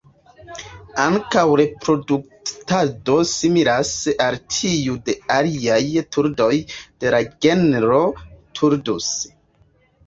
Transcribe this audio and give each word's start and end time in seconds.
Ankaŭ 1.01 1.43
reproduktado 1.61 3.17
similas 3.33 3.93
al 4.29 4.39
tiu 4.55 4.97
de 5.11 5.17
aliaj 5.37 5.85
turdoj 6.17 6.53
de 6.83 7.15
la 7.17 7.23
genro 7.47 8.03
"Turdus". 8.63 9.15